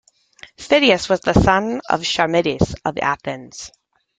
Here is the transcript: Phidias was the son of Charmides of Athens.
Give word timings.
Phidias 0.57 1.07
was 1.09 1.19
the 1.19 1.33
son 1.43 1.79
of 1.87 2.01
Charmides 2.03 2.73
of 2.85 2.97
Athens. 2.97 3.69